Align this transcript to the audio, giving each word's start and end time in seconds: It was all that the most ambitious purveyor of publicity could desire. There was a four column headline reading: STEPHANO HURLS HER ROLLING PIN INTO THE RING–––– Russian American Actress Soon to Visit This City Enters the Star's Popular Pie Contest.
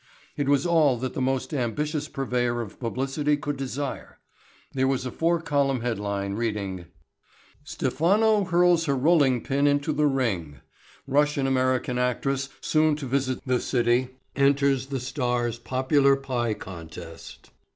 It 0.35 0.49
was 0.49 0.65
all 0.65 0.97
that 0.97 1.13
the 1.13 1.21
most 1.21 1.53
ambitious 1.53 2.07
purveyor 2.07 2.59
of 2.59 2.79
publicity 2.79 3.37
could 3.37 3.55
desire. 3.55 4.17
There 4.73 4.87
was 4.87 5.05
a 5.05 5.11
four 5.11 5.39
column 5.39 5.81
headline 5.81 6.33
reading: 6.33 6.85
STEPHANO 7.65 8.45
HURLS 8.45 8.85
HER 8.85 8.95
ROLLING 8.95 9.41
PIN 9.43 9.67
INTO 9.67 9.93
THE 9.93 10.07
RING–––– 10.07 10.61
Russian 11.17 11.45
American 11.45 11.99
Actress 11.99 12.49
Soon 12.61 12.95
to 12.95 13.05
Visit 13.05 13.41
This 13.45 13.65
City 13.65 14.09
Enters 14.35 14.87
the 14.87 14.99
Star's 14.99 15.59
Popular 15.59 16.15
Pie 16.15 16.55
Contest. 16.55 17.51